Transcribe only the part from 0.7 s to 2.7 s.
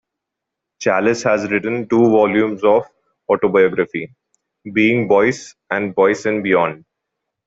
Challis has written two volumes